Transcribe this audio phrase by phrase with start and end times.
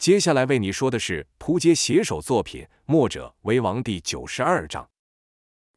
[0.00, 4.88] 接下来为你说的是扑街写手作品《墨者为王》第九十二章。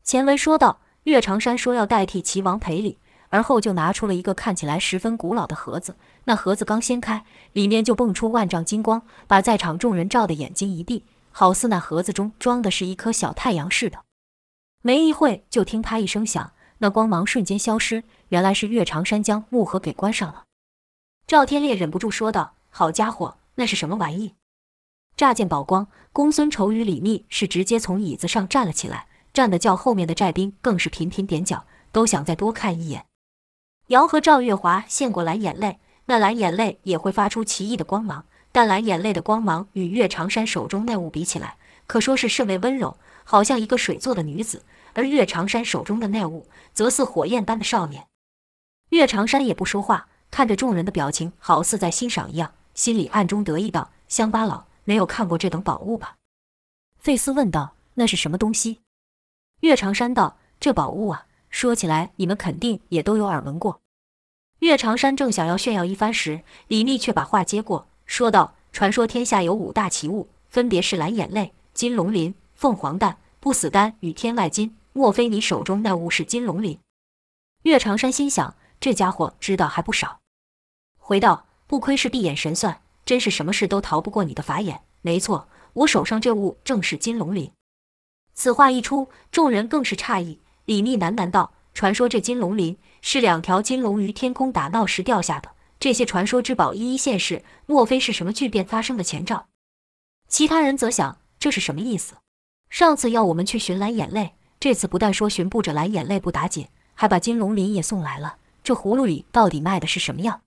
[0.01, 5.97] 前文说到，岳长山说要代替齐王赔礼，而后就拿出了一个看起来十分古老的盒子。
[6.23, 14.05] 那盒子刚掀开，里面就蹦出万丈金光，把在场众人照得眼睛一闭，好似那盒子中装的是一颗小太阳似的。
[14.81, 20.45] 没一会，就听啪一声响，那光芒瞬间消失，原来是岳长山将木盒给关上了。
[21.27, 24.35] 赵天烈忍不住说道：“好家伙！”那是什么玩意？
[25.15, 33.05] 乍见宝光，公孙仇与李密是直接从椅子上站了起来，站得较后面的寨兵更是频频点脚，都想再多看一眼。
[33.87, 44.59] 姚和赵月华献过蓝眼泪，那蓝眼泪也会发出奇异的光芒，但蓝眼泪的光芒与岳长山手中那物比起来，可说是甚为温柔，好像一个水做的女子；
[44.93, 48.07] 而岳长山手中的那物，则似火焰般的少年。
[48.89, 52.53] 岳长山也不说话，看着众人的表情，好似在欣赏一样。
[52.73, 56.15] 心里暗中得意道：“乡巴佬，没有看过这等宝物吧？”
[56.97, 58.79] 费斯问道：“那是什么东西？”
[59.61, 63.81] 岳长山道：“这宝物啊，说起来你们肯定也都有耳闻过。”
[64.59, 74.77] 岳长山正想要炫耀一番时，李密却把话接过，说道：“传说天下有五大奇物，分别是蓝眼泪、金龙鳞、凤凰蛋、不死丹与天外金。
[74.93, 76.79] 莫非你手中那物是金龙鳞？”
[77.63, 80.19] 岳长山心想：这家伙知道还不少，
[80.97, 81.45] 回道。
[81.73, 84.81] 不愧是闭眼神算，真是什么事都逃不过你的法眼。
[85.01, 87.51] 没错，我手上这物正是金龙鳞。
[88.35, 90.39] 此话一出，众人更是诧异。
[90.65, 99.47] 李密喃喃道：“传说这金龙鳞是两条金龙于天空打闹时掉下的，这些传说之宝一一现世，莫非是什么巨变发生的前兆？”
[100.29, 102.13] 其他人则想：这是什么意思？
[102.69, 108.37] 上次要我们去寻蓝眼泪，这次不但说寻不着蓝眼泪不打紧，还把金龙鳞也送来了。
[108.63, 110.42] 这葫芦里到底卖的是什么药？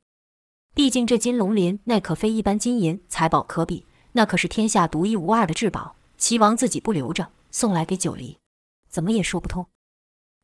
[0.76, 5.96] 毕竟这金龙鳞那可非一般金银财宝可比，那可是天下独一无二的至宝。
[6.18, 8.36] 齐王自己不留着，送来给九黎，
[8.90, 9.66] 怎么也说不通。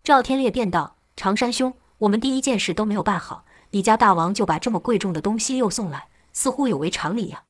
[0.03, 7.43] 赵天烈便道：“长山兄，我们第一件事都没有办好，你家大王就把这么贵重的东西又送来，似乎有违常理呀。”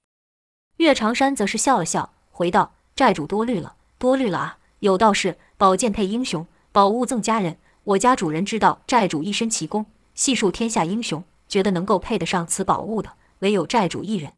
[0.78, 4.58] 岳长山则是笑了笑，回道：“寨主多虑了，多虑了啊！
[4.80, 7.58] 有道是宝剑配英雄，宝物赠佳人。
[7.84, 11.22] 我家主人知道寨主一身奇功，细数天下英雄。”
[11.52, 14.32] 觉得能够配得上此宝物的，唯有寨主一人。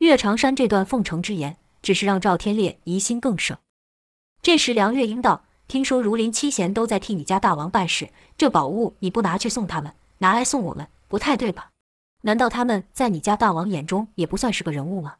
[0.00, 3.56] 岳长山这段奉承之言，只是让赵天烈疑心更盛。
[4.42, 11.70] 这时，梁月英道：“听说如林七贤都在替你家大王办事，这宝物你不拿去送他们，拿来送我们，不太对吧？
[12.20, 15.14] 难道他们在你家大王眼中也不算是个人物吗？”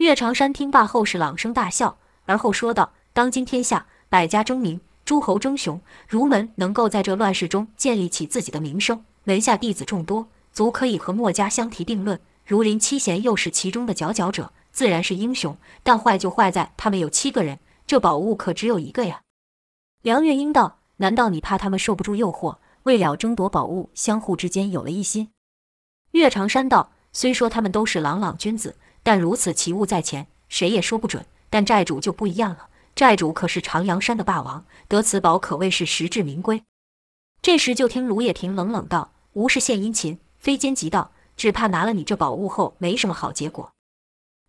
[0.00, 5.78] 岳长山听罢后是朗声大笑，而后说道：“当今天下，百家争鸣，诸侯争雄，
[6.08, 12.20] 儒门能够在这乱世中建立起自己的名声。”门下弟子众多，足可以和墨家相提并论。
[12.44, 15.56] 如林七贤又是其中的佼佼者，自然是英雄。
[15.82, 19.22] 但坏就坏在他们有七个人，这宝物可只有一个呀。
[20.02, 25.30] 梁月英道：“难道你怕他们受不住诱惑，为了争夺宝物，相互之间有了异心？”
[26.10, 31.24] 岳长山道：“虽说他们都是朗朗君子，但如此奇物在前，谁也说不准。
[31.48, 36.64] 但寨主就不一样了，寨主可是长阳山的霸王，得此宝可谓是实至名归。”
[37.42, 39.12] 这时就听卢也廷冷冷道。
[39.32, 43.72] 无事献殷勤，非奸即盗，只怕拿了你这宝物后没什么好结果。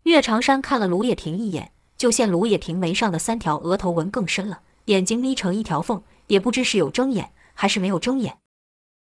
[0.03, 8.37] 岳长山看了卢也廷一眼，就见卢也廷眉上的三条额头纹更深了，眼睛眯成一条缝，也不知是有睁眼还是没有睁眼。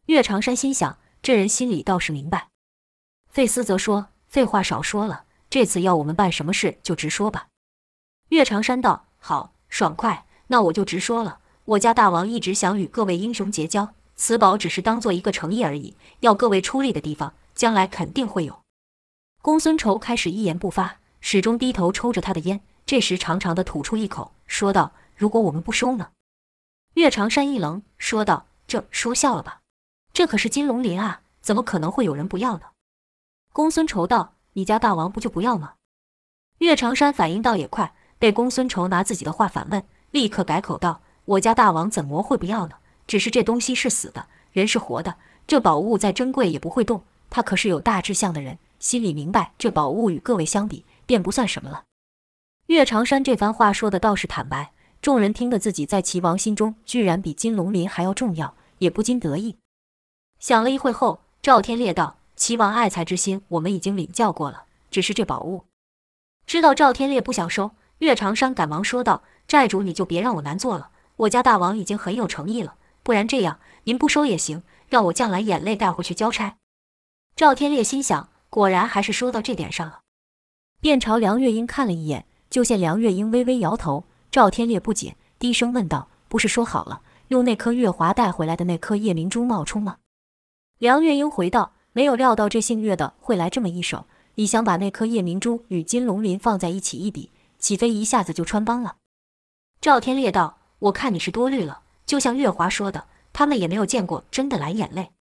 [0.08, 2.50] 岳长山心想，这人心里倒是明白。
[3.30, 7.50] 费斯则说：“废话少说了，这次要我们办什么事就直说吧。”
[8.30, 11.42] 岳长山道：“好，爽快，那我就直说了。
[11.70, 18.60] 我家大王一直想与各位英雄结交。”此宝只是当做一个诚意而已，要各位出力的地方，将来肯定会有。
[19.42, 22.60] 公孙仇开始一言不发，始终低头抽着他的烟。
[22.86, 26.10] 这时长长的吐出一口，说道：“如果我们不收呢？”
[26.96, 29.62] 岳长山一愣，说道：“这说笑了吧？
[30.12, 32.64] 这可是金龙鳞啊，怎么可能会有人不要呢？”
[33.54, 35.76] 公孙仇道：“你家大王不就不要吗？”
[36.60, 39.82] 岳长山反应倒也快，被公孙仇拿自己的话反问，
[40.12, 45.16] 立刻改口道：“我家大王怎么会不要呢？”只是这东西是死的，人是活的。
[45.48, 47.04] 这宝物再珍贵也不会动。
[47.32, 51.86] 他可是有大志向的人，心里明白这宝物与各位相比，便不算什么了。
[52.68, 54.72] 岳长山这番话说的倒是坦白，
[55.02, 59.58] 众人听得自己在齐王心中居然比金龙鳞还要重要，也不禁得意。
[60.40, 64.66] 想了一会后，赵天烈道：“齐王爱才之心，我们已经领教过了。
[64.92, 65.66] 只是这宝物，
[66.46, 70.92] 知道赵天烈不想收，岳长山赶忙说道：‘寨主，你就别让我难做了。
[71.20, 76.58] 我家大王已经很有诚意了。’”不然这样，您不收也行，让我将来眼泪带回去交差。
[77.36, 80.02] 赵天烈心想，果然还是说到这点上了。
[80.80, 84.04] 便朝梁月英看了一眼，就见梁月英微微摇头。
[84.30, 89.98] 赵天烈不解，低声问道：“不是说好了用那颗月华带回来的那颗夜明珠冒充吗？”
[90.78, 94.06] 梁月英回道：“没有料到这姓岳的会来这么一手，
[94.36, 98.98] 你想把那颗夜明珠与金龙鳞放在一起一比，岂非一下子就穿帮了？”
[99.82, 105.12] 赵天烈道：“我看你是多虑了，就像月华说的，他们也没有见过真的蓝眼泪。”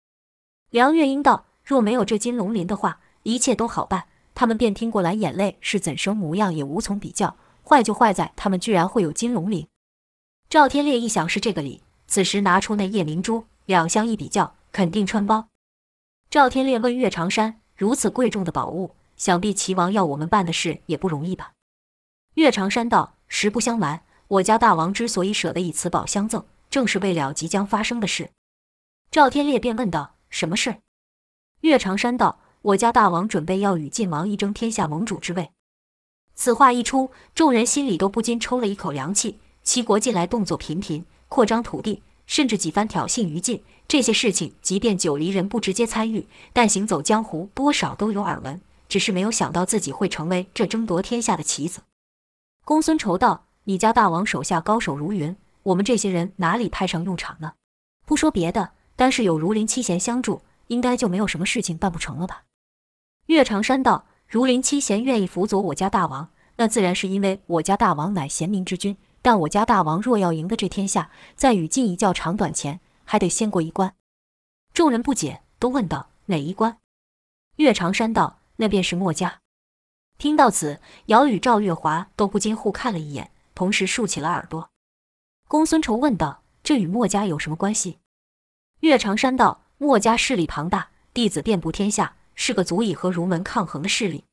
[0.71, 4.05] 梁月英道：“若没有这金龙鳞的话，一切都好办。
[4.35, 9.67] 他们便听过蓝眼泪是怎生模样，也无从比较。”坏就坏在他们居然会有金龙鳞。
[10.49, 15.47] 赵天烈一想是这个理，此时拿出那夜明珠，两相一比较，肯定穿帮。
[16.31, 21.51] 赵天烈问岳长山：“如此贵重的宝物，想必齐王要我们办的事也不容易吧？”
[22.33, 28.29] 岳长山道：“实不相瞒，我家大王之所以舍得以此宝相赠，正是为了即将发生的事。”
[29.11, 30.77] 赵天烈便问道：“什么事？”
[31.61, 35.49] 岳长山道：“我家大王准备要与晋王一争天下盟主之位。”
[36.35, 39.39] 此话一出，众人心里都不禁抽了一口凉气。
[39.63, 43.63] 齐国近来动作频频，扩张土地，甚至几番挑衅于晋。
[43.87, 48.61] 这些事情，即便九黎人不直接参与，但行走江湖，多少都有耳闻。
[48.87, 51.81] 只是没有想到自己会成为这争夺天下的棋子。
[52.63, 57.53] 公孙仇道：“你家大王手下高手如云，我们这些人哪里派上用场呢？
[58.03, 62.45] 不说别的，单是有如林七贤相助，应该就没有什么事情办不成了吧？”
[63.27, 64.07] 岳长山道。
[64.27, 68.97] 如林七贤愿意辅佐我家大王，那自然是因为我家大王乃贤明之君。
[69.21, 73.93] 但我家大王若要赢得这天下，在与晋一较长短前，还得先过一关。
[74.73, 76.79] 众人不解，都问道：“哪一关？”
[77.57, 79.41] 岳长山道：“那便是墨家。”
[80.17, 84.69] 听到此，姚与赵月华都不禁互看了一眼，同时竖起了耳朵。
[85.49, 87.99] 公孙仇问道：“这与墨家有什么关系？”
[88.79, 94.23] 岳长山道：“墨家势力庞大，弟子遍布天下。”是个足以和儒门抗衡的势力。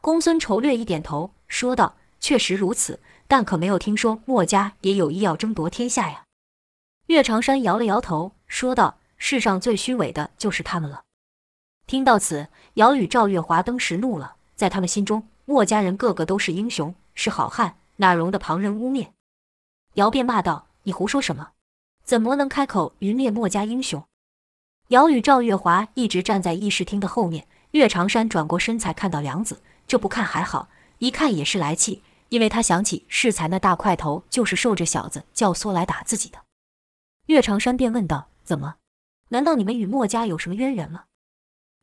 [0.00, 6.22] 公孙仇略一点头，说道：“确实如此，但可没有听说墨家也有意要争夺天下呀。”
[7.10, 11.02] 岳长山摇了摇头，说道：“世上最虚伪的就是他们了。”
[11.88, 19.10] 听到此，姚与赵月华登时怒了，在他们心中，墨家人个个都是英雄，是好汉，哪容得旁人污蔑？
[19.94, 21.50] 姚便骂道：“你胡说什么？
[22.04, 24.04] 怎么能开口愚蔑墨家英雄？”
[24.88, 30.68] 姚与赵月华一直站在议事厅的后面，岳长山转过身才看到梁子，这不看还好，
[30.98, 36.38] 一看也是来气，因为他想起适才那大块头就是受这小子教唆来打自己的。
[37.26, 38.76] 岳长山便问道：“怎么？
[39.30, 41.04] 难道你们与墨家有什么渊源吗？”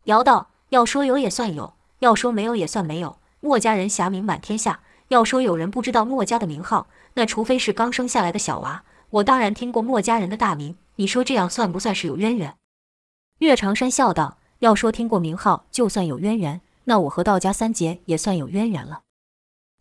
[0.06, 3.18] 姚道：“要说有也算有，要说没有也算没有。
[3.40, 4.81] 墨家人侠名满天下，
[5.12, 8.86] 要说有人不知道墨家的名号，那除非是刚生下来的小娃。
[9.10, 12.56] 我当然听过墨家人的大名，你说这样算不算是有渊源？”
[13.40, 19.02] 岳长山笑道：“要说听过名号就算有渊源，那我和道家三杰也算有渊源了。”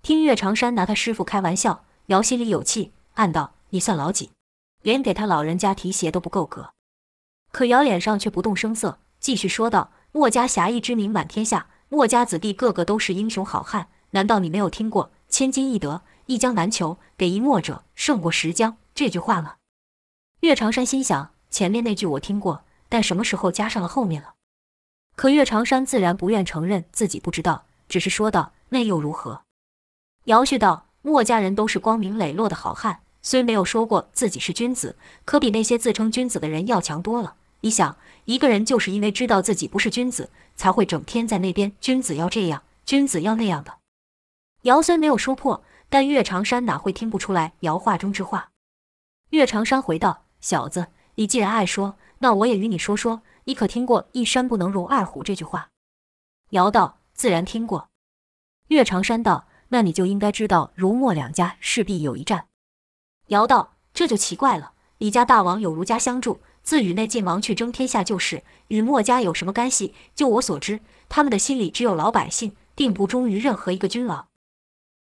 [0.03, 4.31] 听岳长山拿他师傅开玩笑，姚心里有气，暗道：“你算老几？
[4.83, 6.71] 连给他老人家提鞋都不够格。”
[7.53, 19.55] 可姚脸上却不动声色，继续说道：“墨家侠义之名满天下，墨家子弟个个都是英雄好汉，难道你没有听过‘千金易得，一江难求，给一墨者胜过十江’这句话吗？”
[20.41, 22.65] 岳长山心想：前面那句我听过。
[22.93, 24.35] 但什么时候加上了后面了？
[25.15, 29.43] 可岳长山自然不愿承认自己不知道，只是说道：“那又如何？”
[30.27, 37.37] 姚旭道：“墨家人都是光明磊落的好汉，虽没有说过自己是君子，可比那些自称君子的人要强多了。
[37.61, 43.75] 你想，一个人就是因为知道自己不是君子，才会整天在那边君子要这样，君子要那样的。”
[44.63, 48.51] 姚虽没有说破，但岳长山哪会听不出来姚话中之话？
[49.31, 55.71] 岳长山回道：“小子，你既然爱说。”那我也与你说说，你可听过“一山不能容二虎”这句话？
[56.51, 57.89] 姚道自然听过。
[58.69, 62.49] 岳长山道：“那你就应该知道，儒墨两家势必有一战。”
[63.29, 69.95] 姚道：“这就奇怪了，李家大王有儒家相助，自与那晋王去争天下就是，与墨家有什么干系？
[70.15, 74.27] 就我所知，他们的心里只有老百姓，定不忠于任何一个君王。”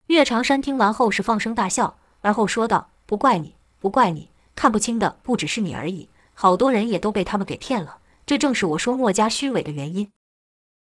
[0.10, 10.12] 岳长山听完后是放声大笑，而后说道：“不怪你，不怪你，看不清的不只是你而已。”好多人也都被他们给骗了，这正是我说墨家虚伪的原因。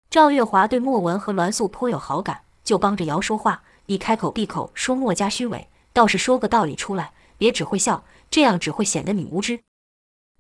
[0.09, 3.62] 赵月华对莫文和栾素颇有好感，就帮着姚说话。
[3.86, 9.59] 你开口闭口说墨家虚伪，倒是说个道理出来，别只会笑，这样只会显得你无知。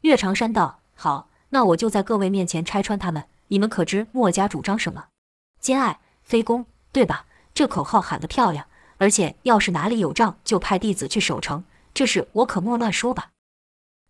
[0.01, 3.25] 岳长山道：“好，那我就在各位面前拆穿他们。
[3.49, 5.05] 你们可知墨家主张什么？
[5.59, 7.27] 兼爱非攻，对吧？
[7.53, 8.65] 这口号喊得漂亮，
[8.99, 11.63] 而且要是哪里有仗，就派弟子去守城。
[11.91, 13.31] 这事我可莫乱说吧。”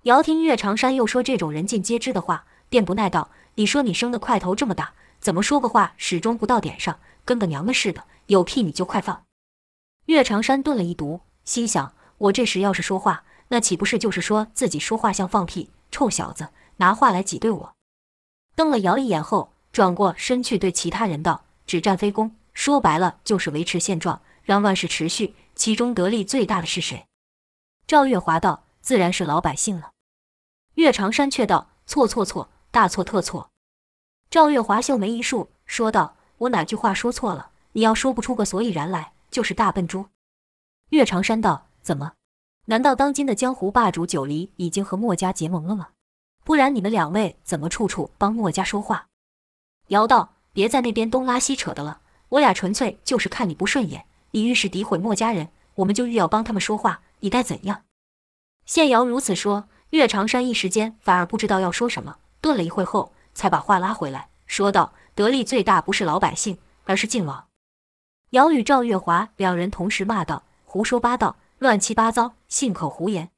[0.04, 8.04] 姚听岳长山又说这种人尽皆知的话，便不耐道：“你说你生的块头这么大，怎么说个话始终不到点上，跟个娘们似的？
[8.28, 9.24] 有屁你就快放！”
[10.08, 15.70] 岳长山顿了一读，心想：我这时要是说话，那岂不是就是说自己说话像放屁？
[15.92, 17.74] 臭小子，拿话来挤兑我！
[18.56, 25.36] 瞪了姚一眼后，转过身去对其他人道：“只战非攻，说白了就是维持现状，让乱世持续。
[25.54, 27.06] 其中得利最大的是谁？”
[27.86, 29.92] 赵月华道：“自然是老百姓了。”
[30.74, 33.52] 岳长山却道：“错错错，大错特错。”
[34.32, 37.52] 赵月华秀眉一竖，说道：“我哪句话说错了？
[37.74, 40.08] 你要说不出个所以然来，就是大笨猪。”
[40.90, 42.14] 岳长山道：“怎么？
[42.66, 45.90] 难道当今的江湖霸主九黎已经和墨家结盟了吗？
[46.44, 49.10] 不然你们两位怎么处处帮墨家说话？”
[49.90, 54.06] 姚道：“别在那边东拉西扯的了，我俩纯粹就是看你不顺眼。
[54.32, 57.84] 你愈是诋毁墨家人，我们就愈要帮他们说话，你该怎样？”
[58.66, 59.68] 谢瑶如此说。
[59.92, 67.48] 岳长山一时间反而不知道要说什么，顿了一会后，才把话拉回来，说道：“得利最大不是老百姓，而是晋王。”
[68.30, 73.32] 姚与赵月华两人同时骂道：“胡说八道，乱七八糟，信口胡言！”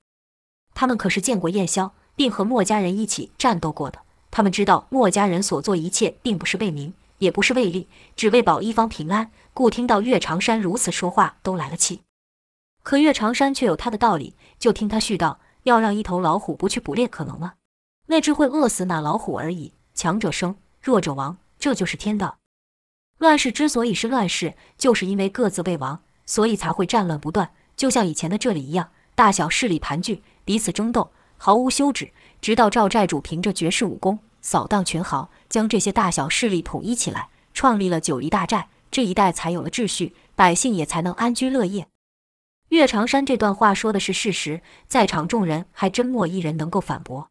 [0.75, 12.01] 他们可是见过燕萧，并和墨家人一起战斗过的，他们知道墨家人所做一切并不是为民，也不是为利，只为保一方平安，故听到岳长山如此说话都来了气。
[12.83, 15.39] 可岳长山却有他的道理，就听他絮道。
[15.63, 17.53] 要让一头老虎不去捕猎，可能吗？
[18.07, 19.73] 那只会饿死那老虎而已。
[19.93, 22.39] 强者生，弱者亡，这就是天道。
[23.19, 27.51] 乱世之所以是乱世，就是因为各自为王，所以才会战乱不断。
[27.75, 32.11] 就像以前的这里一样，大小势力盘踞，彼此争斗，毫无休止。
[32.41, 41.87] 直到赵寨主凭着绝世武功扫荡群豪，将这些大小势力统一起来，创立了九黎大寨，这一带才有了秩序，百姓也才能安居乐业。
[42.69, 47.29] 岳长山这段话说的是事实，在场众人还真没一人能够反驳。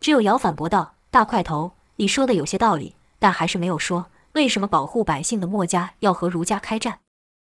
[0.00, 7.00] 只有姚反驳道：“大块头，你说的有些道理，但还是没有说为什么保护百姓的墨家要和儒家开战。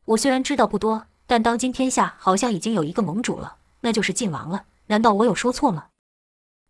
[0.05, 4.65] 我虽然知道不多，但当今天下好像已经有一个盟主了，那就是晋王了。
[4.87, 5.87] 难道我有说错吗？”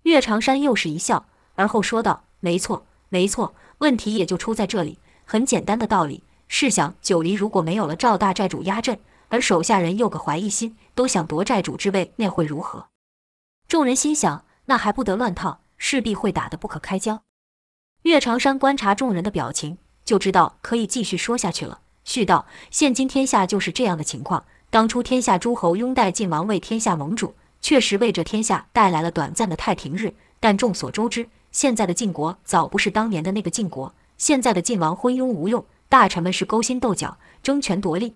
[0.04, 5.00] 岳长山又是一笑，而后说道：“没错，没错，问题也就出在这里。
[5.26, 9.00] 很简单的道理，试想九黎如果没有了赵大寨主压阵。”
[9.32, 12.88] 而手下人又各怀一心，都想夺寨主之位，那会如何？
[13.68, 17.22] 众人心想，那还不得乱套，势必会打得不可开交。
[18.02, 21.82] 岳长山观察众人的表情，就知道可以继续说下去了。
[22.04, 24.44] 续道：现今天下就是这样的情况。
[24.72, 30.16] 当初天下诸侯拥戴晋王为天下盟主，确实为这天下带来了短暂的太平日。
[30.40, 33.94] 但众所周知，现在的晋国早不是当年的那个晋国。
[34.18, 38.16] 现在的晋王昏庸无用，大臣们是勾心斗角，争权夺利。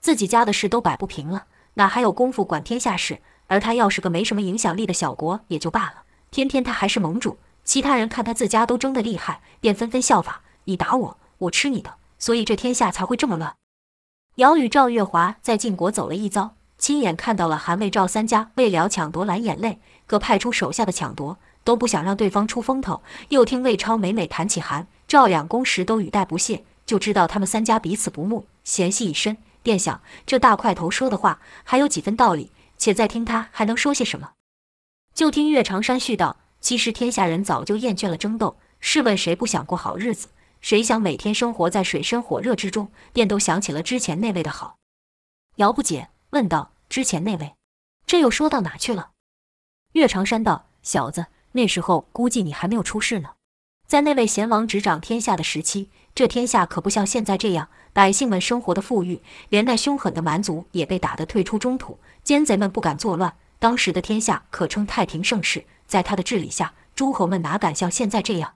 [0.00, 3.20] 自己家的事都摆不平了，哪还有功夫管天下事？
[3.48, 13.56] 而他要是个没什么影响力的小国也就罢了，偏偏他还是盟主，其他人看他自家都争得厉害，便纷纷效法，你打我，我吃你的，所以这天下才会这么乱。
[14.36, 23.02] 姚与赵月华在晋国走了一遭，亲眼看到了韩魏赵三家为了抢夺蓝眼泪，各派出手下的抢夺，都不想让对方出风头。
[23.30, 29.36] 又听魏超每每谈起韩赵两公时，都语带不屑，就知道他们三家彼此不睦，嫌隙已深。
[29.62, 34.32] 便想，这大块头说的话还有几分道理，且再听他还能说些什么。
[35.14, 40.28] 就听岳长山絮道：“其实天下人早就厌倦了争斗，试问谁不想过好日子？
[40.60, 44.76] 谁想每天生活在水深火热之中，便都想起了之前那位的好。”
[45.56, 47.54] 姚不解问道：“之前那位，
[48.06, 49.12] 这又说到哪去了？”
[49.92, 53.30] 岳长山道：“小子，那时候估计你还没有出世呢。
[53.86, 63.36] 在那位贤王执掌天下的时期，这天下可不像现在这样。”百姓们生活的富裕，连那凶狠的蛮族也被打得退出中土，奸贼们不敢作乱。
[63.60, 68.54] 当时的天下可称太平盛世，在他的治理下，诸侯们哪敢像现在这样？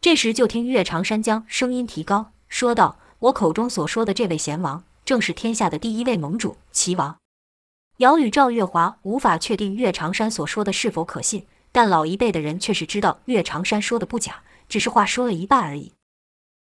[0.00, 2.98] 这时，就听岳长山将声音提高，说道
[3.30, 7.16] ：“我口中所说的这位贤王，正是天下的第一位盟主齐王。”
[7.98, 15.92] 姚与赵月华无法确定岳长山所说的是否可信，但老一辈的人却是知道岳长山说的不假，只是话说了一半而已。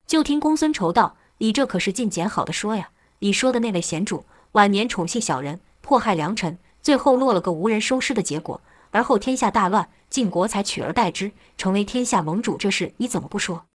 [0.05, 1.17] 就听公孙仇道。
[1.41, 2.89] 你这可是尽简好的说呀！
[3.19, 8.59] 你说的那位贤主，晚年宠幸小人，迫害良臣，最后落了个无人收尸的结果。
[8.91, 12.57] 而后天下大乱，晋国才取而代之，成为天下盟主。
[12.57, 13.67] 这事你怎么不说？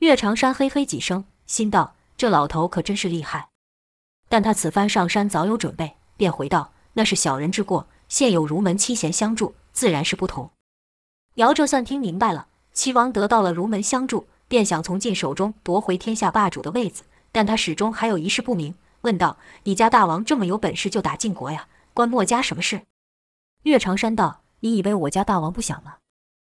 [0.00, 3.48] 岳长山嘿嘿几声，心道：这老头可真是厉害。
[4.28, 10.50] 但他此番上山早有准备，便回道：那是小人之过，现有儒门七贤相助，自然是不同。
[11.34, 14.26] 姚这算听明白了，齐王得到了儒门相助。
[14.48, 21.68] 便想从晋手中夺回天下霸主的位子，但他始终还有一事不明，问道：“你家大王这么有本事，就打晋国呀？
[21.94, 22.82] 关墨家什么事？”
[23.64, 25.94] 岳长山道：“你以为我家大王不想吗？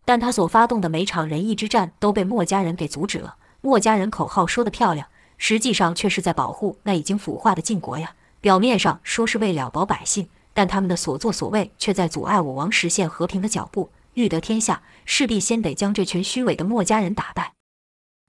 [0.05, 3.37] 但他所发动的每场仁义之战都被墨家人给阻止了。
[3.61, 5.07] 墨家人口号说得漂亮，
[5.39, 8.13] 实际上却是在保护那已经腐化的晋国呀。
[8.39, 13.91] 表面上说是为了保百姓，但他们的所作所为却在阻碍我王实现和平的脚步。
[14.15, 17.53] 欲得天下，势必先得将这群虚伪的墨家人打败。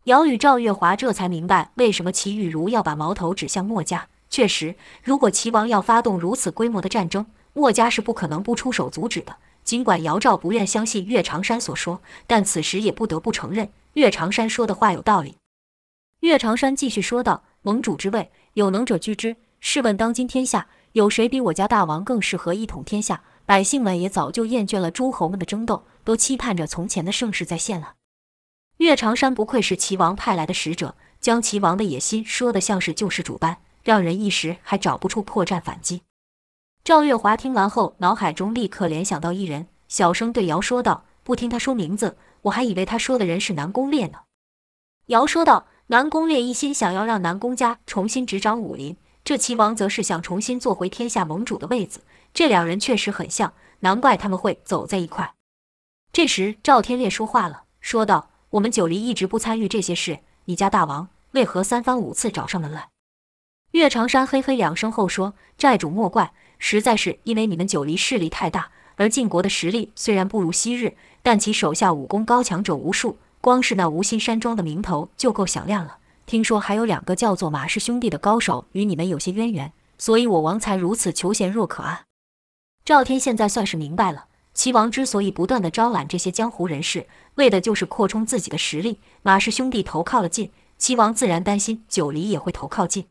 [0.04, 4.08] 姚与赵月华这才明白为什么齐雨如要把矛头指向墨家。
[4.28, 9.36] 确实，如果齐王要发动如此规模的战争，墨家是不可能不出手阻止的。
[9.62, 15.36] 尽管姚赵不愿相信岳长山所说，但此时也不得不承认岳长山说的话有道理。
[16.20, 19.36] 岳长山继续说道：“盟主之位，有能者居之。
[19.60, 23.22] 试问当今天下，有谁比我家大王更适合一统天下？
[23.44, 27.96] 百姓们也早就厌倦了诸侯们的争斗，都期盼着从前的盛世再现了。”
[28.78, 33.58] 岳长山不愧是齐王派来的使者，将齐王的野心说得像是救世主般。
[33.84, 36.00] 让人一时还找不出破绽反击。
[36.82, 44.20] 赵月华听完后，脑海中立刻联想到一人，小声对姚说道：“不听他说名字，我还以为他说的人是南宫烈呢。”
[45.08, 52.02] 姚说道：“南宫烈一心想要让南宫家重新执掌武林，这齐王则是想重新坐回天下盟主的位子。
[52.32, 55.34] 这两人确实很像，难怪他们会走在一块。”
[56.14, 62.90] 这时，赵天烈说话了，说道：“我们九黎一直不参与这些事，你家大王为何三番五次找上门来？”
[63.74, 75.98] 岳长山嘿嘿两声后说：“寨主莫怪，实在是因为你们九黎势力太大，而晋国的实力虽然不如昔日，但其手下武功高强者无数，光是那无心山庄的名头就够响亮了。
[76.26, 82.02] 听说还有两个叫做马氏兄弟的高手与你们有些渊源，所以我王才如此求贤若渴啊。”
[82.84, 87.06] 赵天现在算是明白了，齐王之所以不断的招揽这些江湖人士，
[87.36, 89.00] 为的就是扩充自己的实力。
[89.22, 93.06] 马氏兄弟投靠了晋，齐王自然担心九黎也会投靠晋。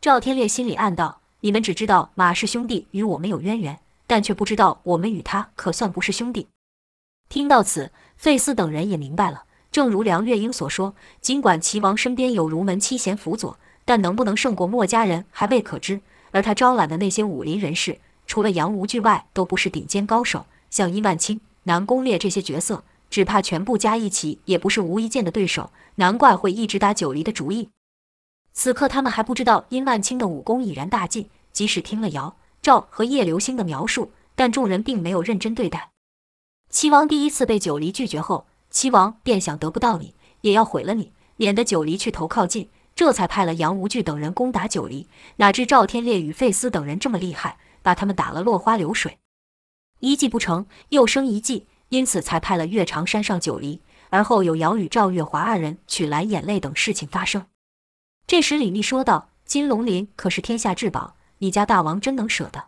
[0.00, 6.48] 赵天烈心里暗道：“你们只知道马氏兄弟与我们有渊源，但却不知道我们与他可算不是兄弟。”
[7.28, 9.44] 听到此，费四等人也明白了。
[9.70, 16.00] 正如梁月英所说，尽管齐王身边有儒门七贤辅佐，但能不能胜过墨家人还未可知。
[16.30, 20.46] 而他招揽的那些武林人士，除了杨无惧外，都不是顶尖高手。
[20.70, 25.70] 像殷万清、南宫烈这些角色，只怕全部加一起也不是无一剑的对手。
[25.94, 27.70] 难怪会一直打九黎的主意。
[28.52, 35.90] 此刻他们还不知道殷万清的武功已然大进，即使听了姚赵和叶流星的描述，但众人并没有认真对待。
[36.68, 45.08] 齐王第一次被九黎拒绝后，齐王便想得不到你，也要毁了你，免得九黎去投靠晋，这才派了杨无惧等人攻打九黎。
[45.36, 49.18] 哪知赵天烈与费斯等人这么厉害，把他们打了落花流水。
[50.00, 57.46] 一计不成，又生一计，因此才派了岳长山上九黎，而后有姚与赵月华二人取蓝眼泪等事情发生。
[58.26, 62.66] 这时，李密说道：“金龙鳞可是天下至宝，你家大王真能舍得？”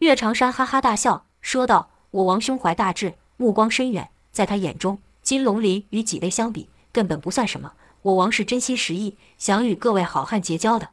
[0.00, 7.72] 岳长山哈哈大笑，说道：“我王胸怀大志，目光深远，在他眼中，金龙鳞与几位相比，根本不算什么。
[8.02, 10.90] 我王是真心实意想与各位好汉结交的。”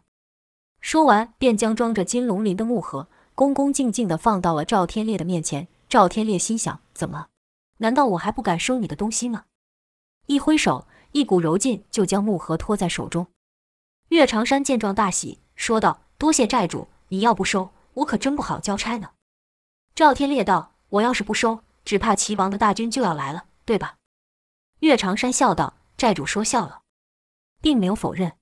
[0.81, 5.67] 说完，便将装着金龙鳞的木盒恭恭敬敬地放到了赵天烈的面前。
[5.87, 7.27] 赵天烈心想：怎么？
[7.77, 9.43] 难道我还不敢收你的东西吗？
[10.25, 13.27] 一挥手，一股柔劲就将木盒托在手中。
[14.09, 19.11] 岳长山见状大喜，说道：“多谢寨主，你要不收，我可真不好交差呢。”
[19.93, 23.97] 赵天烈道：“我要是不收，只怕齐王的大军就要来了，对吧？”
[24.83, 26.81] 岳长山笑道：“寨主说笑了，
[27.61, 28.33] 并没有否认。”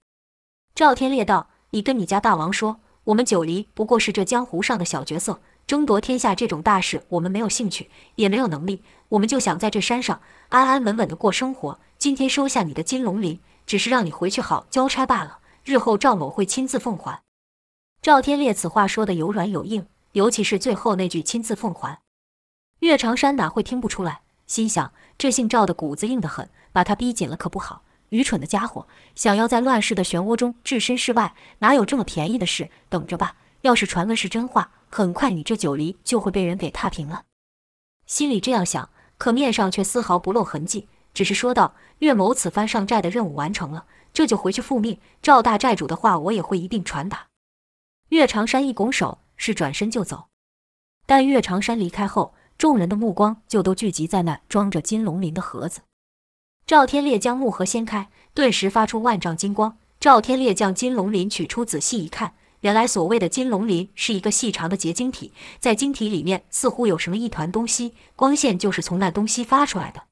[0.73, 11.80] 赵天烈道：“你跟你家大王说，我们九黎不过是这江湖上的小角色，争夺天下这种大事，我们没有兴趣，也没有能力，我们就想在这山上安安稳稳的过生活。
[11.99, 17.21] 今天收下你的金龙鳞，只是让你回去好交差罢了。”日后赵某会亲自奉还。
[18.01, 22.01] 赵天烈此话说得有软有硬，尤其是最后那句“亲自奉还”。
[22.82, 24.21] 岳长山哪会听不出来？
[24.47, 27.84] 心想这姓赵的骨子硬得很，把他逼紧了可不好。
[28.10, 32.71] 愚蠢的家伙，想要在乱世的漩涡中置身事外，哪有这么便宜的事？
[32.89, 33.36] 等着吧！
[33.62, 37.25] 要是传闻是真话，很快你这九黎就会被人给踏平了。
[38.07, 44.97] 心里这样想，可面上却丝毫不露痕迹，只是说道：“岳某此番上寨的任务完成了。”这就回去复命。
[45.21, 47.27] 赵大寨主的话，我也会一并传达。
[48.10, 50.29] 岳长山一拱手，是转身就走。
[51.05, 55.82] 但岳长山离开后，众人的目光就都聚集在那装着金龙鳞的盒子。
[56.67, 59.80] 赵天烈将木盒掀开，顿时发出万丈金光。
[60.00, 70.04] 赵天烈将金龙鳞取出，仔细一看，原来所谓的金龙鳞是一个细长的结晶体，在晶体里面似乎有什么一团东西，光线就是从那东西发出来的。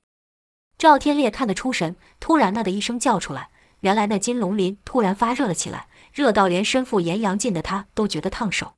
[0.79, 3.49] 赵天烈看得出神，突然“那”的一声叫出来。
[3.81, 8.73] 原来那金龙鳞突然发热了起来，热到连身负炎阳镜的他都觉得烫手。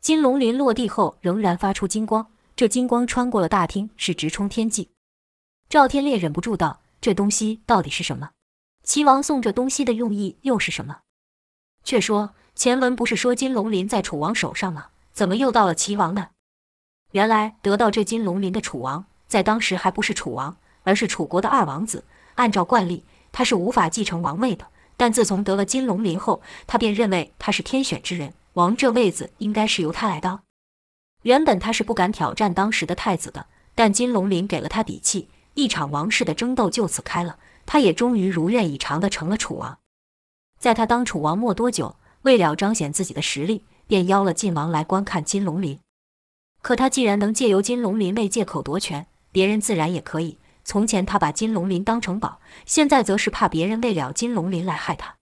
[0.00, 4.90] 金龙鳞落地后仍然发出金光，这金光穿过了大厅，是直冲天际。
[5.68, 8.30] 赵天烈忍不住道：“这东西到底是什么？”
[8.84, 10.98] 齐王送这东西的用意又是什么？
[11.82, 14.86] 却说前文不是说金龙鳞在楚王手上吗？
[15.12, 16.28] 怎么又到了齐王呢？
[17.10, 22.04] 原来得到这金龙鳞的楚王，在当时还不是楚王，而是楚国的二王子。
[22.36, 24.68] 按照惯例，他是无法继承王位的。
[24.96, 30.43] 但自从得了金龙鳞后，他便认为他是天选之人，王这位子应该是由他来当。
[31.24, 37.38] 原本他是不敢挑战当时的太子的，但金龙鳞给了他底气，一场王室的争斗就此开了。
[37.66, 39.78] 他也终于如愿以偿地成了楚王。
[40.58, 45.80] 在他当楚王没多久，为了彰显自己的实力，便邀了晋王来观看金龙鳞。
[46.60, 50.36] 可他既然能借由金龙鳞为借口夺权，别人自然也可以。
[50.62, 55.16] 从前他把金龙鳞当成宝，现在则是怕别人为了金龙鳞来害他。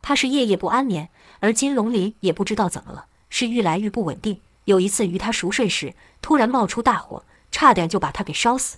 [0.00, 1.10] 他是夜夜不安眠，
[1.40, 4.40] 而金龙鳞也不知道怎么了，是愈来愈不稳定。
[4.68, 8.76] 有一次与他熟睡时，突然冒出大火，差点就把他给烧死。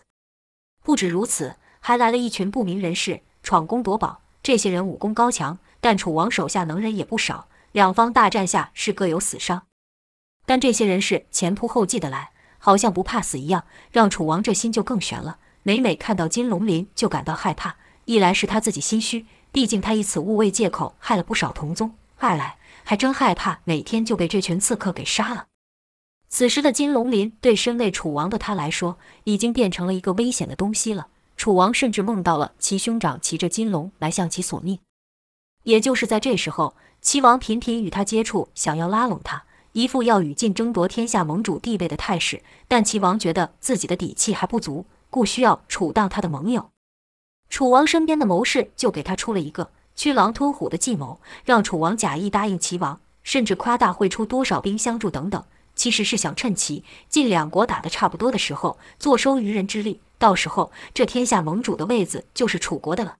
[0.85, 4.20] 不止如此，还来了一群不明人士闯宫夺宝。
[4.40, 9.62] 这些人武功高强，但楚王手下能人也不少，两方大战下是各有死伤。
[10.46, 15.38] 但这些人是前仆后继的来，好像不怕死一样，让楚王这心就更悬了。
[15.64, 17.74] 每每看到金龙鳞，就感到害怕。
[18.05, 25.46] 一来是他自己心虚，毕竟他以此物为借口害了不少同宗；二来还真害怕哪天就被这群刺客给杀了。
[26.30, 31.08] 此时的金龙鳞对身为楚王的他来说，已经变成了一个危险的东西了。
[31.36, 34.78] 楚王甚至梦到了其兄长骑着金龙来向其索命。
[35.64, 42.42] 也就是在这时候，齐王频频与他接触，想要拉拢他，一副要与晋争夺天下盟主地位的态势。
[42.68, 44.86] 但齐王觉得自己的底气还不足。
[45.10, 46.70] 故需要楚当他的盟友，
[47.48, 55.44] 楚王身边的谋士就给他出了一个驱狼吞虎的计谋，让楚王假意答应齐王，甚至夸大会出多少兵相助等等，
[55.80, 63.16] 其实是想趁齐晋两国打得差不多的时候，坐收渔人之利，到时候这天下盟主的位子就是楚国的了。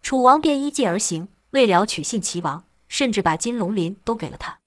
[0.00, 4.60] 楚王便依计而行，为了取信齐王，甚至把金龙鳞都给了他。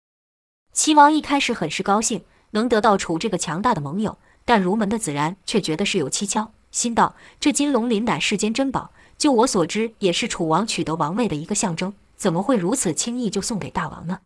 [0.72, 4.20] 齐王一开始很是高兴，能得到楚这个强大的盟友。
[4.46, 14.20] 但儒门的子然却觉得事有蹊跷，心道：这金龙鳞乃世间珍宝，就我所知，也是楚王取得王位的一个象征，怎么会如此轻易就送给大王呢？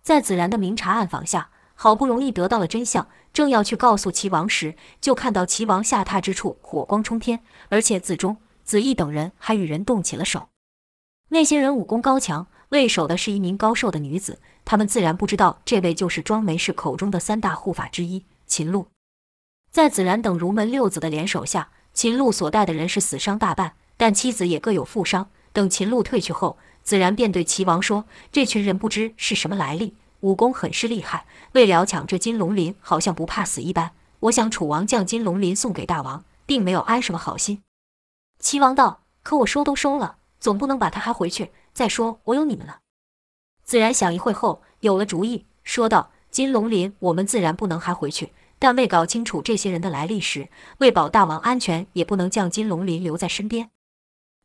[0.00, 10.48] 在子然的明察暗访下，好不容易得到了真相，正要去告诉齐王时，就看到齐王下榻之处火光冲天，而且子忠、子义等人还与人动起了手。
[11.30, 18.86] 那些人武功高强，为首的是一名高瘦的女子，他们自然不知道这位就是庄梅氏口中的三大护法之一秦鹿。
[19.70, 25.28] 在子然等儒门六子的联手下，秦鹿所带的人是死伤大半，但妻子也各有负伤。
[25.52, 33.92] 等秦鹿退去后，子然便对齐王说：“这群人不知是什么来历，武功很是厉害，为了抢这金龙鳞，好像不怕死一般。
[34.20, 37.62] 我想楚王将金龙鳞送给大王，并没有安什么好心。”
[38.40, 41.52] 齐王道：“可我收都收了，总不能把他还回去。
[41.74, 42.78] 再说我有你们了。”
[43.64, 53.68] 子然想一会后，有了主意，说道：“金龙鳞我们自然不能还回去。”但未搞清楚这些人的来历时，为保大王安全，也不能将金龙鳞留在身边。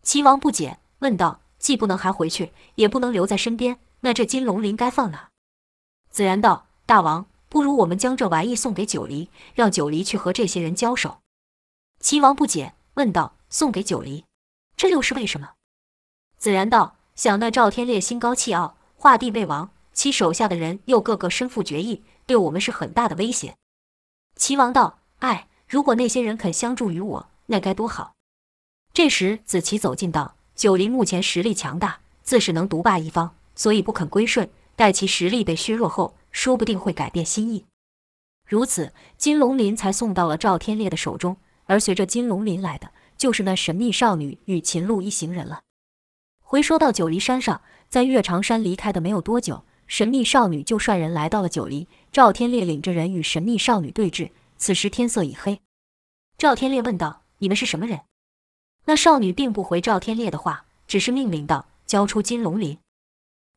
[0.04, 5.29] 齐王不解，问道：“既不能还回去，也不能留在身边，那这金龙鳞该放哪？”
[6.10, 11.20] 子然道：“大王，不如我们将这玩意送给九黎，让九黎去和这些人交手。”
[12.00, 14.26] 齐王不解，问道：“送给九黎，
[14.76, 15.52] 这又是为什么？”
[16.38, 23.56] 子然道：“想那赵天烈心高气傲，画地为王，其手下的人又个个身负绝艺，对我们是很大的威胁。”
[24.36, 28.14] 齐王道：“哎，如果那些人肯相助于我，那该多好。”
[28.94, 34.50] 这时，子琪走近道：“九黎目前实力强大，自是能独霸一方，所以不肯归顺。
[34.80, 37.66] 待其实力被削弱后，说不定会改变心意。
[38.48, 41.36] 如此，金龙鳞才送到了赵天烈的手中。
[41.66, 45.64] 而随着金龙鳞来的，就是那神秘少女与秦鹿一行人了。”
[46.40, 51.90] 回说到九黎山上，在岳长山离开的没有多久，神秘少女就率人来到了九黎。
[52.14, 55.60] 赵天烈领着人与神秘少女对峙，此时天色已黑。
[56.38, 58.00] 赵天烈问道：“你们是什么人？”
[58.88, 62.78] 那少女并不回赵天烈的话，只是命令道：“交出金龙鳞。”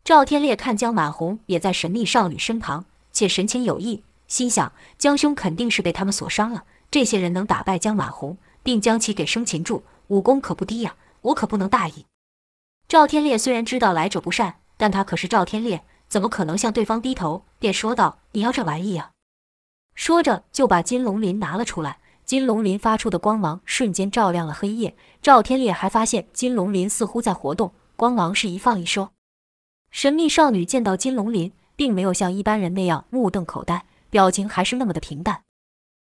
[0.04, 6.64] 赵天烈看江满红也在神秘少女身旁，且神情有异，心想江兄肯定是被他们所伤了。
[6.90, 12.04] 这些人能打败江满红，并将其给生擒住，武功可不低呀，我可不能大意。
[12.88, 15.84] 赵天烈虽然知道来者不善，但他可是赵天烈。
[16.08, 17.44] 怎么可能向对方低头？
[17.58, 19.12] 便说道：“你要这玩意呀！”
[19.94, 22.00] 说着就把金龙鳞拿了出来。
[22.26, 24.94] 金龙鳞发出的光芒瞬间照亮了黑夜。
[25.22, 29.08] 赵天烈还发现金龙鳞似乎在活动，光芒是一放一收。
[29.92, 35.42] 神秘少女见到金龙鳞，并没有像一般人那样目瞪口呆，表情还是那么的平淡。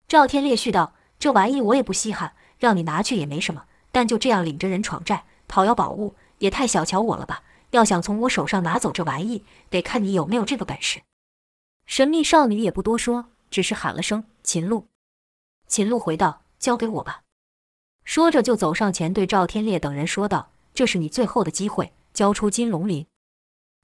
[0.08, 7.44] 赵天烈续道：“这玩意我也不稀罕，让你拿去也没什么，但就这样领着人闯寨，讨要宝物，也太小瞧我了吧！
[7.70, 11.04] 要想从我手上拿走这玩意，得看你有没有这个本事。”
[11.86, 14.88] 神秘少女也不多说，只是喊了声“秦鹿”。
[15.70, 17.22] 秦鹿回道：“交给我吧。”
[18.04, 23.06] 说着就走上前，对赵天烈等人说道：“这是你最后的机会，交出金龙鳞。”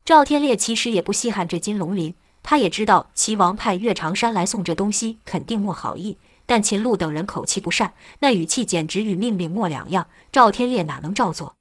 [0.06, 10.08] 赵天烈其实也不稀罕这金龙鳞，他也知道齐王派岳长山来送这东西肯定没好意，但秦鹿等人口气不善，那语气简直与命令没两样。
[10.30, 11.56] 赵天烈哪能照做？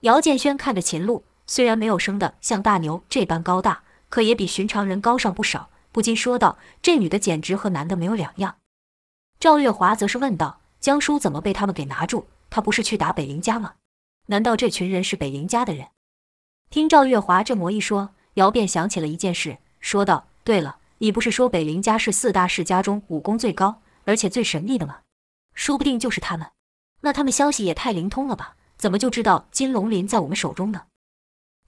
[0.00, 8.56] 姚建轩看着秦鹿，虽然没有生得像大牛这般高大，可也比寻常人高上不少，不禁说道：“这女的简直和男的没有两样。”
[9.38, 12.28] 赵月华则是问道：“江叔怎么被他们给拿住？
[12.48, 13.74] 他不是去打北林家吗？
[14.28, 15.88] 难道这群人是北林家的人？”
[16.70, 24.98] 听赵月华这么一说，姚便想起了一件事，说道：“对了，你不是说北林家是四大世家中武功最高，而且最神秘的吗？
[25.54, 26.48] 说不定就是他们。
[27.00, 28.56] 那他们消息也太灵通了吧？
[28.76, 30.82] 怎么就知道金龙鳞在我们手中呢？”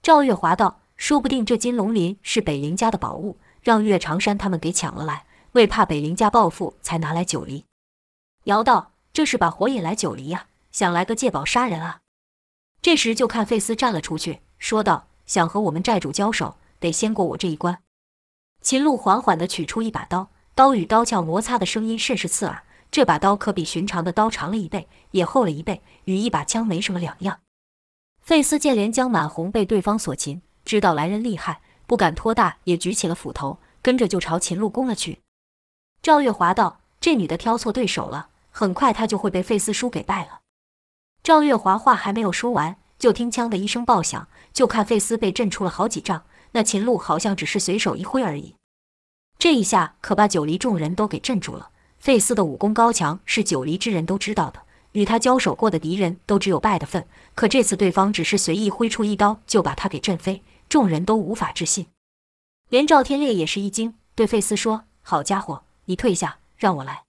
[0.03, 7.65] 赵月华道：“说不定这金龙鳞是北林家的宝物，让岳长山他们给抢了来，为怕北林家报复才拿来九黎。”
[8.45, 12.01] 姚道：“这是把火引来九黎呀，想来个借宝杀人啊！”
[12.83, 14.41] 这时就看费斯站了出去。
[14.61, 17.81] 说道：“想和我们寨主交手，得先过我这一关。”
[18.61, 22.63] 秦鹿缓缓地取出一把刀，刀与刀鞘摩擦的声音甚是刺耳。
[22.91, 27.39] 这把刀可比寻常的刀长了一倍，也厚了一倍，与一把枪没什么两样。
[28.21, 35.21] 费斯见连江满红被对方所擒，知道来人厉害，不敢托大，也举起了斧头，跟着就朝秦鹿攻了去。
[36.03, 40.41] 赵月华道：“这女的挑错对手了，很快她就会被费斯叔给败了。”
[41.23, 42.77] 赵月华话还没有说完。
[43.01, 46.23] 就听“枪”的一声爆响，就看费斯被震出了好几丈。
[46.51, 48.53] 那秦鹿好像只是随手一挥而已，
[49.39, 51.71] 这一下可把九黎众人都给镇住了。
[51.97, 54.61] 费斯的武功高强是九黎之人都知道的，
[54.91, 57.07] 与他交手过的敌人都只有败的份。
[57.33, 61.87] 可这次对方只是随意挥出一刀，就把他给震飞，众人都无法置信。
[62.69, 67.05] 连赵天烈也是一惊，对费斯说：“好家伙，你退下，让我来。”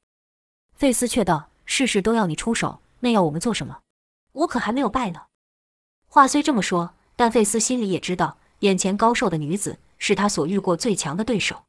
[0.75, 3.81] 费斯却道：“事事都要你出手，那要我们做什么？
[4.33, 5.25] 我可还没有败呢。”
[6.15, 11.63] 话虽这么说，但费斯心里也知道，眼前高瘦的女子是他所遇过最强的对手。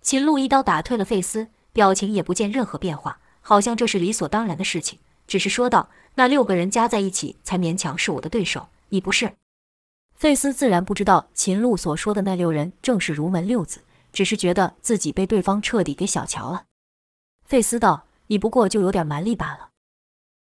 [0.00, 9.34] 秦鹿一刀打退了费斯，表情也不见任何变化，好像这是理所当然的事情，只是说道：“那六个人加在一起，才勉强是我的对手，你不是。”
[10.16, 13.82] 费斯自然不知道秦鹿所说的那六人正是儒门六子，
[14.14, 16.64] 只是觉得自己被对方彻底给小瞧了。
[17.44, 19.68] 费斯道：“你不过就有点蛮力罢了。”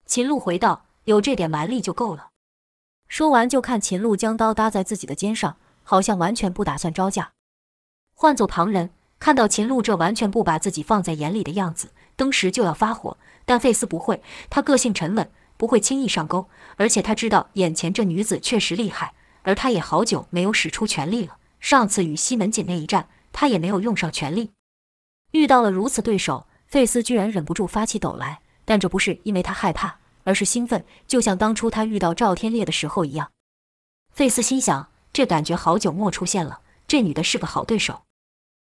[0.06, 2.30] 秦鹿回道：“有这点蛮力就够了。”
[3.16, 7.32] 说完，就看秦鹿将刀搭在自己的肩上，好像完全不打算招架。
[8.14, 13.16] 换做旁人，看到秦鹿这完全不把自己放在眼里的样子，登时就要发火。
[13.46, 21.38] 但费斯不会，他个性沉稳，不会轻易上钩，而且他知道眼前这女子确实厉害，而他也好久没有使出全力了。
[21.62, 24.52] 上次与西门锦那一战，他也没有用上全力。
[25.32, 30.00] 遇到了如此对手，费斯居然忍不住发起抖来，但这不是因为他害怕。
[30.26, 33.32] 而是兴奋，就像当初他遇到赵天烈的时候一样。
[34.12, 38.02] 费斯心想，这感觉好久没出现了，这女的是个好对手。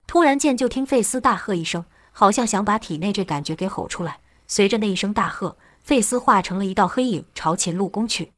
[0.06, 4.20] 突然间，就听费斯大喝一声，好像想把体内这感觉给吼出来。
[4.46, 8.32] 随着那一声大喝，费斯化成了一道黑影，朝秦鹿攻去。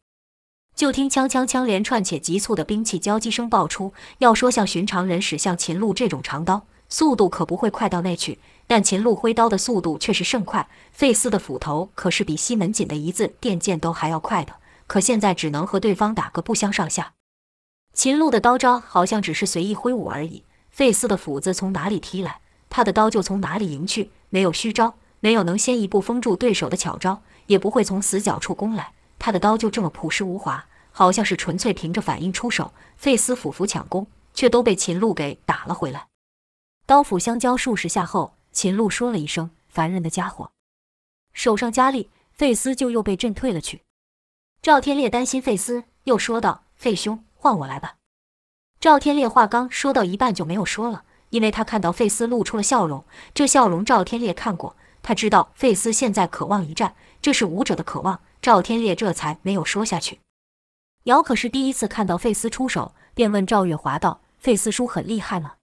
[0.74, 3.92] 就听锵锵锵连串且急促的兵器交击声爆出。
[4.18, 8.38] 要说像寻常人使向秦鹿这种长刀，速度可不会快到那去。
[8.66, 17.14] 但秦鹿挥刀的速度却是甚快，费斯的斧头可是比西门锦的一字电剑都还要快的，可现在只能和对方打个不相上下。
[17.94, 32.74] 秦鹿的刀招好像只是随意挥舞而已，费斯的斧子从哪里踢来，他的刀就从哪里迎去，没有虚招，没有能先一步封住对手的巧招，也不会从死角处攻来，他的刀就这么朴实无华，好像是纯粹凭着反应出手。
[32.98, 36.07] 费斯斧斧抢攻，却都被秦鹿给打了回来。
[36.88, 38.38] 刀斧相交数十下后。
[38.50, 40.52] 秦鹿说了一声：“烦人的家伙！”
[41.34, 43.82] 手上加力，费斯就又被震退了去。
[44.62, 47.96] 赵天烈担心费斯，又说道：“费兄，换我来吧。”
[48.80, 53.04] 赵天烈话刚说到一半就没有说了，因为他看到费斯露出了笑容。
[53.34, 58.22] 这笑容赵天烈看过，他知道费斯现在渴望一战，这是武者的渴望。
[58.40, 60.20] 赵天烈这才没有说下去。
[61.04, 65.56] 姚可是第一次看到费斯出手，便问赵月华道：“费斯叔很厉害吗？”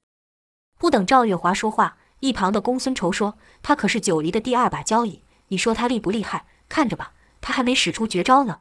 [0.86, 1.98] 不等赵月华说话。
[2.20, 6.46] 一旁的公孙仇说：“他可是九黎的第二把交椅，你说他厉不厉害？
[6.70, 8.60] 看着吧，他还没使出绝招呢。”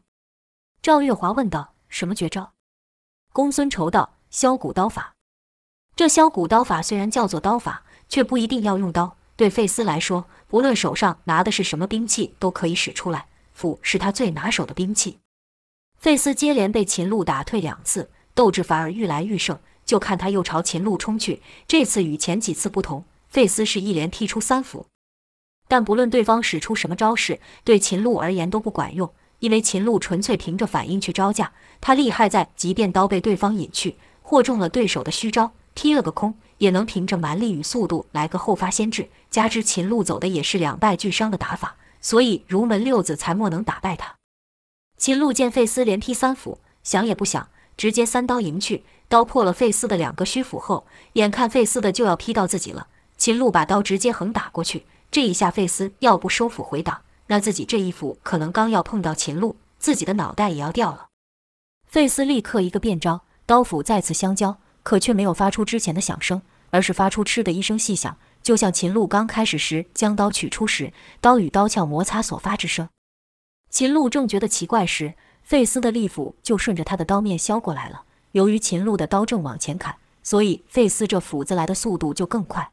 [0.80, 2.54] 赵月华问道：“什么绝招？”
[3.34, 5.16] 公孙仇道：“削骨刀法。”
[5.94, 9.18] 这削骨刀法虽然叫做刀法，却不一定要用刀。
[9.36, 13.26] 对费斯来说，不论手上拿的是什么兵器，都可以使出来。
[13.52, 15.18] 斧是他最拿手的兵器。
[15.98, 19.60] 费斯接连被秦鹿打退两次，斗志反而愈来愈盛。
[19.84, 24.86] 就看他又朝秦鹿冲去，这次与前几次不同，费斯是一连踢出三斧。
[25.66, 31.52] 但不论对方使出什么招式，对秦鹿而言都不管用，因为秦鹿纯粹凭着反应去招架。
[31.80, 39.08] 他厉害在，即便刀被对方引去，或中了对手的虚招，踢了个空，也能凭着蛮力与速度来个后发先至。
[39.30, 44.14] 加之秦鹿走的也是两败俱伤的打法，所以如门六子才莫能打败他。
[44.96, 54.86] 秦鹿见费斯连踢三斧，想也不想，直接三刀迎去，刀破了费斯的两个虚斧后，眼看费斯的就要劈到自己了，秦鹿把刀直接横打过去。
[55.08, 61.06] 这一下，费斯要不收斧回挡，那自己这一斧可能刚要碰到秦鹿，自己的脑袋也要掉了。
[61.86, 72.88] 费斯立刻一个变招，刀斧再次相交，可却没有发出之前的响声，而是发出“嗤”的一声细响，就像秦鹿刚开始时将刀取出时，刀与刀鞘摩擦所发之声。
[73.70, 78.02] 秦鹿正觉得奇怪时，费斯的利斧就顺着他的刀面削过来了。
[78.34, 79.94] 由于秦鹿的刀正往前砍，
[80.24, 82.72] 所以费斯这斧子来的速度就更快。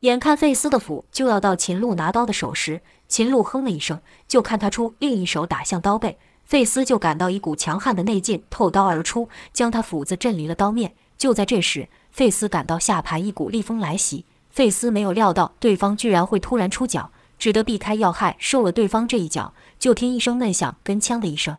[0.00, 10.94] 眼看费斯的斧就要到秦鹿拿刀的手时，秦鹿哼了一声，就看他出另一手打向刀背，费斯就感到一股强悍的内劲透刀而出，将他斧子震离了刀面。
[11.16, 19.54] 就在这时，费斯感到下盘一股厉风来袭，费斯没有料到对方居然会突然出脚，只得避开要害，受了对方这一脚。
[19.78, 21.56] 就听一声闷响，跟枪的一声，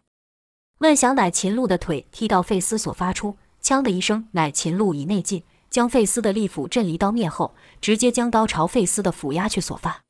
[0.80, 5.44] 闷响乃秦鹿的腿踢到费斯所发出，锵的一声乃秦鹿以内劲。
[5.70, 10.02] 将费斯的利斧震离刀面后，直接将刀朝费斯的斧压去所发。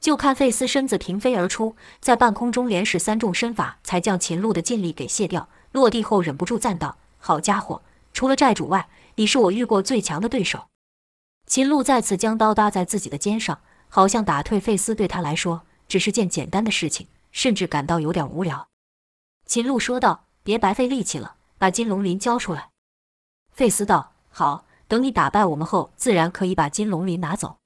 [0.00, 5.48] 就看费斯身子平飞而出，在半空中连使三重身法，才将秦鹿的劲力给卸掉。
[5.70, 10.66] 落地后忍不住赞道：“好家伙，除了寨主外，你是我遇过最强的对手。”
[11.46, 18.69] 秦鹿再次将刀搭在自己的肩上，好像打退费斯对他来说只是件简单的事情，甚至感到有点无聊。
[19.50, 22.68] 秦鹿说道：“别白费力气了，把金龙鳞交出来。”
[23.50, 27.56] 费斯道：“好。”等你打败我们后，自然可以把金龙鳞拿走。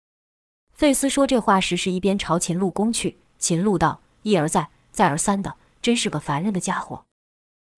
[0.73, 3.19] 费斯说这话时，是一边朝秦鹿攻去。
[3.39, 7.05] 秦鹿道：“一而再，再而三的，真是个烦人的家伙。”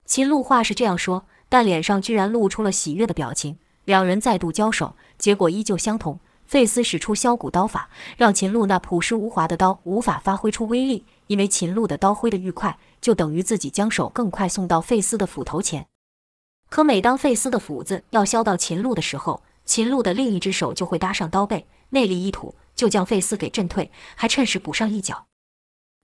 [0.06, 3.58] 秦鹿话是这样说，但脸上居然露出了喜悦的表情。
[3.84, 6.20] 两人再度交手，结果依旧相同。
[6.46, 15.86] 费斯使出削骨刀法，让秦鹿那朴实无华的刀无法发挥出威力，因为秦鹿的刀挥得愈快，就等于自己将手更快送到费斯的斧头前。
[16.68, 25.26] 可每当费斯的斧子要削到秦鹿的时候，秦鹿的另一只手就会搭上刀背，内力一吐，就将费斯给震退，还趁势补上一脚。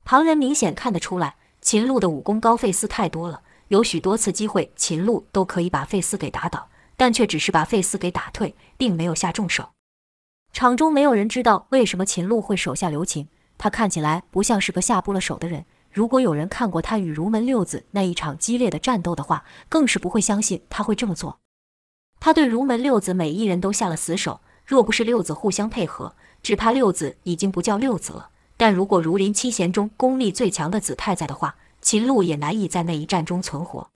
[0.05, 9.71] 旁人明显看得出来，秦鹿的武功高费斯太多了，有许多次机会，秦鹿都可以把费斯给打倒，但却只是把费斯给打退，并没有下重手。
[10.53, 13.29] 场中没有人知道为什么秦鹿会手下留情，
[13.63, 15.65] 他看起来不像是个下不了手的人。
[15.93, 21.39] 如果有人看过他与儒门六子那一场激烈的战斗的话，更是不会相信他会这么做。
[22.19, 28.31] 他对儒门六子每一人都下了死手，若不是六子互相配合，只怕六子已经不叫六子了。
[28.57, 33.91] 但如果如林七贤中功力最强的子太在的话，秦鹿也难以在那一战中存活。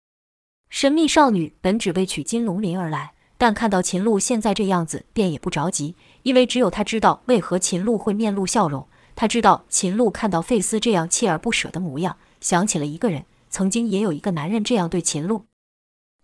[0.70, 8.86] 神秘少女本只为取金龙鳞而来，但看到秦鹿现在这样子，便也不着急，因为只有她知道为何秦鹿会面露笑容。
[9.16, 15.46] 他知道秦鹿看到费斯这样锲而不舍的模样，想起了一个人，曾经也有一个男人这样对秦鹿。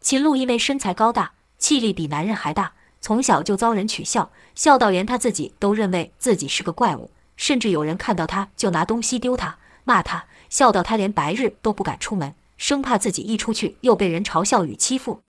[0.01, 15.21] 秦鹿因为身材高大，气力比男人还大，从小就遭人取笑，笑到连他自己都认为自己是个怪物，甚至有人看到他就拿东西丢他，骂他，笑到他连白日都不敢出门，生怕自己一出去又被人嘲笑与欺负。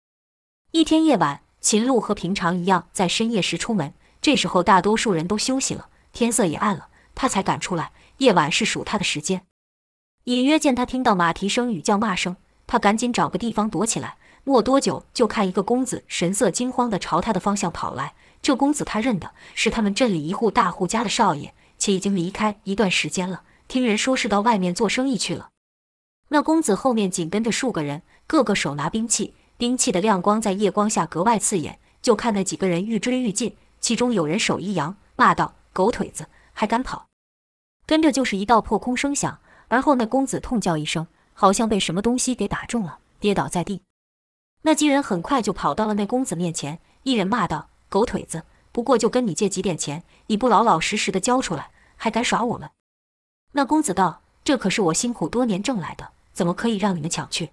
[0.71, 6.88] 一天夜晚，秦鹿和平常一样在深夜时出门，这时候大多数人都休息了，天色也暗了。
[7.19, 9.43] 他才敢出来，夜晚是属他的时间。
[10.25, 12.37] 隐约见他听到马蹄声与叫骂声，
[12.69, 14.17] 他赶紧找个地方躲起来。
[14.45, 18.15] 没多久，就看一个公子神色惊慌地朝他的方向跑来。
[18.41, 23.43] 这公子他认得，是他们镇里一户大户家的少爷，且已经离开一段时间了。
[23.67, 25.51] 听人说是到外面做生意去了。
[26.29, 31.81] 那公子后面紧跟着数个人，个个手拿兵器，兵器的亮光在夜光下格外刺眼。
[32.01, 37.08] 就看那几个人愈追愈近，其中有人手一扬，骂道：“狗腿子，还敢跑！”
[37.89, 43.81] 跟着就是一道破空声响，而后那公子痛叫一声，好像被什么东西给打中了，跌倒在地。
[44.61, 52.69] 那几人很快就跑到了那公子面前，一人骂道：“狗腿子，不过就跟你借几点钱，你不老老实实的交出来，还敢耍我们？”
[53.53, 57.53] 那公子道：“这可是我辛苦多年挣来的，怎么可以让你们抢去？”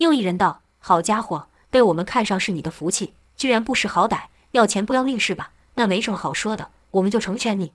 [0.00, 5.52] 又一人道：“好家伙，被我们看上是你的福气，居然不识好歹，要钱不要命是吧？
[5.74, 7.74] 那没什么好说的，我们就成全你。”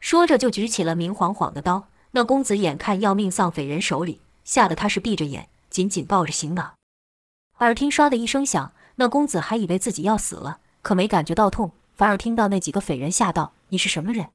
[0.00, 1.88] 说着，就举起了明晃晃的刀。
[2.12, 6.74] 那公子眼看要命丧匪人手里，吓得他是闭着眼，紧紧抱着行囊。
[7.58, 14.28] 耳听唰的一声响，那公子还以为自己要死了，可没感觉到痛，反而听到那几个匪人吓道：“你是什么人？